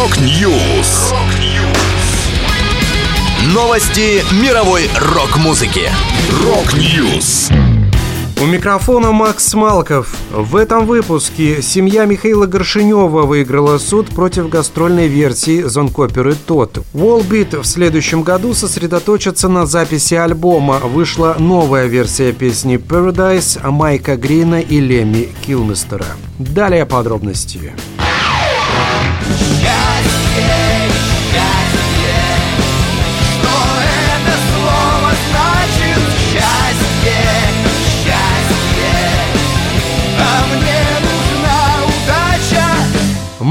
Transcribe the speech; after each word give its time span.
Rock 0.00 0.50
News. 0.50 1.12
Новости 3.52 4.24
мировой 4.42 4.88
рок-музыки. 4.98 5.90
Rock 6.42 6.90
News. 6.90 7.50
У 8.40 8.46
микрофона 8.46 9.12
Макс 9.12 9.52
Малков. 9.52 10.16
В 10.32 10.56
этом 10.56 10.86
выпуске 10.86 11.60
семья 11.60 12.06
Михаила 12.06 12.46
Горшенёва 12.46 13.26
выиграла 13.26 13.76
суд 13.76 14.08
против 14.08 14.48
гастрольной 14.48 15.06
версии 15.06 15.60
зонг-оперы 15.60 16.34
«TODD». 16.34 16.78
Volbeat 16.94 17.60
в 17.60 17.66
следующем 17.66 18.22
году 18.22 18.54
сосредоточится 18.54 19.48
на 19.48 19.66
записи 19.66 20.14
альбома. 20.14 20.78
Вышла 20.78 21.36
новая 21.38 21.84
версия 21.88 22.32
песни 22.32 22.76
«Paradise» 22.76 23.60
Майка 23.70 24.16
Грина 24.16 24.60
и 24.60 24.80
Лемми 24.80 25.28
Килмистера. 25.46 26.06
Далее 26.38 26.86
подробности. 26.86 27.74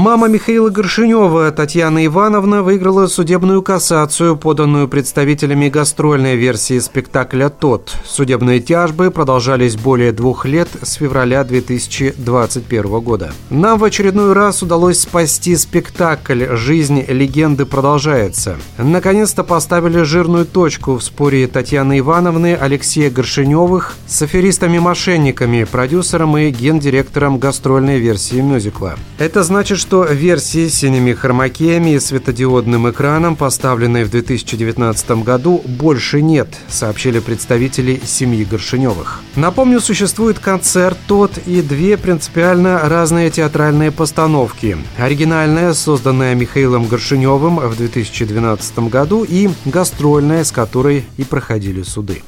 Мама 0.02 0.28
Михаила 0.28 0.70
Горшинева, 0.70 1.52
Татьяна 1.52 2.06
Ивановна, 2.06 2.62
выиграла 2.62 3.06
судебную 3.06 3.60
кассацию, 3.60 4.34
поданную 4.34 4.88
представителями 4.88 5.68
гастрольной 5.68 6.36
версии 6.36 6.78
спектакля 6.78 7.50
«Тот». 7.50 7.92
Судебные 8.06 8.60
тяжбы 8.60 9.10
продолжались 9.10 9.76
более 9.76 10.12
двух 10.12 10.46
лет 10.46 10.70
с 10.80 10.94
февраля 10.94 11.44
2021 11.44 13.00
года. 13.00 13.34
Нам 13.50 13.78
в 13.78 13.84
очередной 13.84 14.32
раз 14.32 14.62
удалось 14.62 15.00
спасти 15.00 15.54
спектакль 15.54 16.46
«Жизнь 16.56 17.04
легенды 17.06 17.66
продолжается». 17.66 18.56
Наконец-то 18.78 19.44
поставили 19.44 20.00
жирную 20.00 20.46
точку 20.46 20.94
в 20.94 21.02
споре 21.04 21.46
Татьяны 21.46 21.98
Ивановны, 21.98 22.56
Алексея 22.58 23.10
Горшиневых 23.10 23.96
с 24.06 24.22
аферистами-мошенниками, 24.22 25.64
продюсером 25.64 26.38
и 26.38 26.48
гендиректором 26.48 27.38
гастрольной 27.38 27.98
версии 27.98 28.40
мюзикла. 28.40 28.94
Это 29.18 29.42
значит, 29.42 29.76
что 29.90 30.04
версии 30.04 30.68
с 30.68 30.74
синими 30.74 31.12
хромакеями 31.12 31.96
и 31.96 31.98
светодиодным 31.98 32.88
экраном, 32.88 33.34
поставленной 33.34 34.04
в 34.04 34.10
2019 34.12 35.10
году, 35.24 35.64
больше 35.66 36.22
нет, 36.22 36.46
сообщили 36.68 37.18
представители 37.18 38.00
семьи 38.06 38.44
Горшиневых. 38.44 39.20
Напомню, 39.34 39.80
существует 39.80 40.38
концерт 40.38 40.96
«Тот» 41.08 41.38
и 41.44 41.60
две 41.60 41.96
принципиально 41.96 42.88
разные 42.88 43.30
театральные 43.30 43.90
постановки. 43.90 44.78
Оригинальная, 44.96 45.72
созданная 45.72 46.36
Михаилом 46.36 46.86
Горшиневым 46.86 47.56
в 47.56 47.76
2012 47.76 48.78
году, 48.90 49.24
и 49.24 49.50
гастрольная, 49.64 50.44
с 50.44 50.52
которой 50.52 51.04
и 51.16 51.24
проходили 51.24 51.82
суды. 51.82 52.22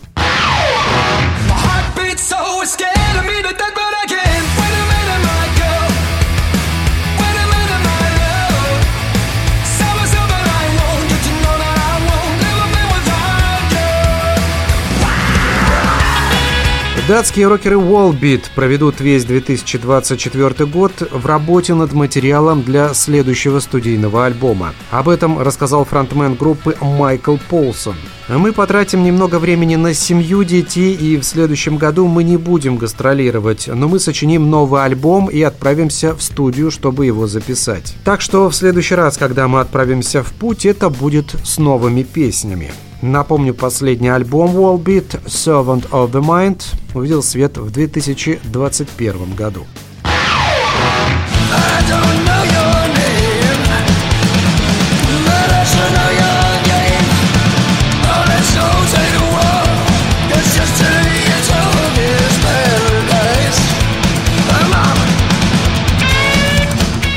Датские 17.13 17.49
рокеры 17.49 17.77
Wallbeat 17.77 18.45
проведут 18.55 19.03
весь 19.03 19.27
2024 19.27 20.65
год 20.65 20.93
в 21.11 21.27
работе 21.27 21.75
над 21.75 21.93
материалом 21.93 22.63
для 22.63 22.95
следующего 22.95 23.61
студийного 23.61 24.25
альбома. 24.25 24.73
Об 24.91 25.11
этом 25.11 25.39
рассказал 25.39 25.85
фронтмен 25.85 26.37
группы 26.37 26.75
Майкл 26.81 27.37
Полсон. 27.51 27.97
Мы 28.29 28.55
потратим 28.55 29.05
немного 29.05 29.39
времени 29.39 29.77
на 29.77 29.93
семью 29.93 30.42
детей, 30.42 30.95
и 30.95 31.19
в 31.19 31.25
следующем 31.25 31.77
году 31.77 32.07
мы 32.07 32.25
не 32.25 32.39
будем 32.39 32.79
гастролировать, 32.79 33.69
но 33.69 33.89
мы 33.89 33.98
сочиним 33.98 34.48
новый 34.48 34.83
альбом 34.83 35.29
и 35.29 35.42
отправимся 35.42 36.15
в 36.17 36.23
студию, 36.23 36.70
чтобы 36.70 37.05
его 37.05 37.27
записать. 37.27 37.95
Так 38.05 38.23
что 38.23 38.48
в 38.48 38.55
следующий 38.55 38.95
раз, 38.95 39.19
когда 39.19 39.48
мы 39.48 39.61
отправимся 39.61 40.23
в 40.23 40.33
путь, 40.33 40.65
это 40.65 40.89
будет 40.89 41.36
с 41.45 41.59
новыми 41.59 42.05
песнями. 42.05 42.70
Напомню, 43.02 43.52
последний 43.52 44.11
альбом 44.11 44.57
Wallbeat 44.57 45.24
Servant 45.27 45.90
of 45.90 46.13
the 46.13 46.23
Mind 46.23 46.63
увидел 46.95 47.20
свет 47.20 47.58
в 47.58 47.73
2021 47.73 49.35
году. 49.35 49.67
I 50.05 51.83
don't 51.89 52.24
know 52.24 52.45
your 52.45 52.82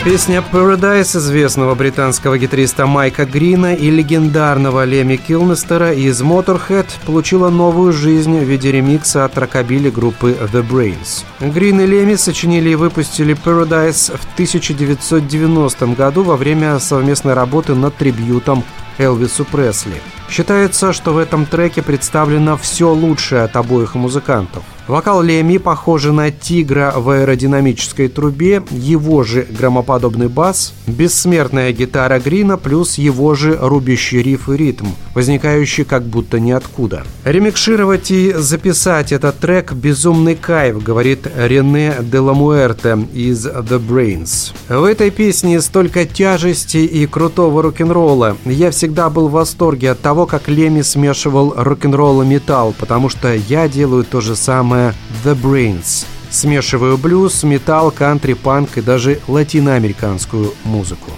Песня 0.06 0.44
Paradise 0.52 1.18
известного 1.18 1.74
британского 1.74 2.38
гитариста 2.38 2.86
Майка 2.86 3.26
Грина 3.26 3.74
и 3.74 3.90
легендарного 3.90 4.86
Леми 4.86 5.16
Килмистера 5.16 5.94
из 5.94 6.22
Motorhead 6.22 6.86
получила 7.08 7.50
новую 7.50 7.92
жизнь 7.92 8.38
в 8.38 8.44
виде 8.44 8.72
ремикса 8.72 9.26
от 9.26 9.36
рокобили 9.36 9.90
группы 9.90 10.38
The 10.54 10.64
Brains. 10.64 11.26
Грин 11.40 11.82
и 11.82 11.88
Леми 11.88 12.14
сочинили 12.18 12.70
и 12.70 12.76
выпустили 12.76 13.36
Paradise 13.36 14.16
в 14.16 14.24
1990 14.34 15.88
году 15.88 16.22
во 16.22 16.38
время 16.38 16.78
совместной 16.78 17.34
работы 17.34 17.74
над 17.74 17.96
трибьютом 17.96 18.64
Элвису 19.00 19.44
Пресли. 19.44 20.00
Считается, 20.30 20.94
что 20.94 21.13
в 21.13 21.18
этом 21.18 21.46
треке 21.46 21.81
представлено 21.81 22.58
все 22.58 22.91
лучшее 22.91 23.44
от 23.44 23.56
обоих 23.56 23.96
музыкантов. 23.96 24.63
Вокал 24.88 25.24
Леми 25.24 25.58
похож 25.58 26.03
на 26.06 26.30
тигра 26.30 26.94
в 26.96 27.09
аэродинамической 27.09 28.08
трубе, 28.08 28.62
его 28.69 29.24
же 29.24 29.47
громоподобный 29.50 30.28
бас, 30.28 30.74
бессмертная 30.86 31.72
гитара 31.72 32.19
Грина 32.19 32.58
плюс 32.58 33.00
его 33.00 33.34
же 33.34 33.58
рубящий 33.59 34.22
риф 34.22 34.47
и 34.47 34.56
ритм, 34.56 34.86
возникающий 35.16 35.86
как 35.86 36.03
будто 36.03 36.40
ниоткуда. 36.40 37.03
Ремикшировать 37.24 38.12
и 38.12 38.34
записать 38.34 39.12
этот 39.12 39.40
трек– 39.40 39.74
безумный 39.74 40.36
кайф, 40.36 40.84
говорит 40.84 41.28
Рене 41.36 41.96
Деламуэрте 42.00 43.07
из 43.12 43.47
The 43.47 43.80
Brains. 43.80 44.53
В 44.69 44.84
этой 44.84 45.09
песне 45.09 45.62
столько 45.62 46.06
тяжести 46.06 46.78
и 46.78 47.07
крутого 47.07 47.63
рок-н-ролла. 47.63 48.38
Я 48.46 48.69
всегда 48.69 49.09
был 49.09 49.30
в 49.30 49.31
восторге 49.31 49.92
от 49.92 50.02
того, 50.02 50.15
как 50.24 50.48
Леми 50.48 50.81
смешивал 50.81 51.53
рок-н-ролл 51.58 52.22
и 52.22 52.26
металл, 52.26 52.74
потому 52.80 53.09
что 53.09 53.34
я 53.34 53.68
делаю 53.68 54.06
то 54.06 54.22
же 54.22 54.38
самое 54.38 54.94
The 55.26 55.36
Brains. 55.36 56.06
Смешивают 56.30 56.97
блюз, 56.98 57.44
металл, 57.44 57.92
кантри, 57.92 58.34
панк 58.34 58.78
и 58.78 58.81
даже 58.81 59.20
латиноамериканскую 59.28 60.54
музыку. 60.64 61.12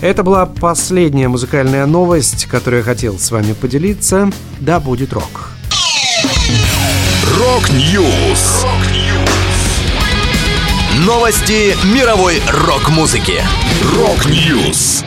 Это 0.00 0.22
была 0.22 0.46
последняя 0.46 1.28
музыкальная 1.28 1.86
новость, 1.86 2.46
которую 2.46 2.80
я 2.80 2.84
хотел 2.84 3.18
с 3.18 3.30
вами 3.30 3.54
поделиться. 3.54 4.30
Да 4.60 4.78
будет 4.78 5.12
рок. 5.12 5.50
Rock 7.38 7.95
News. 7.95 8.66
Новости 11.06 11.74
мировой 11.94 12.42
рок-музыки. 12.66 13.42
Rock 13.96 14.44
News. 14.44 15.04